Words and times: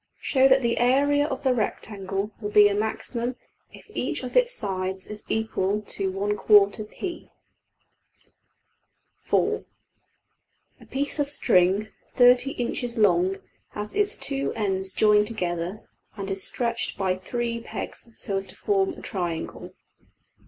Show 0.19 0.47
that 0.47 0.63
the 0.63 0.79
area 0.79 1.27
of 1.27 1.43
the 1.43 1.53
rectangle 1.53 2.31
will 2.41 2.49
be 2.49 2.67
a 2.67 2.73
maximum 2.73 3.35
if 3.71 3.87
each 3.93 4.23
of 4.23 4.35
its 4.35 4.51
sides 4.51 5.05
is 5.05 5.23
equal 5.29 5.83
to~$\fracp$. 5.83 7.29
\Item[Ex9No4]{(4)} 9.27 9.65
A 10.81 10.85
piece 10.87 11.19
of 11.19 11.29
string 11.29 11.89
$30$~inches 12.15 12.97
long 12.97 13.35
has 13.73 13.93
its 13.93 14.17
two 14.17 14.51
ends 14.55 14.91
joined 14.91 15.27
together 15.27 15.81
and 16.17 16.31
is 16.31 16.41
stretched 16.43 16.97
by 16.97 17.13
$3$~pegs 17.15 18.09
so 18.19 18.37
as 18.37 18.47
to 18.47 18.55
form 18.55 18.93
a 18.93 19.01
triangle. 19.03 19.71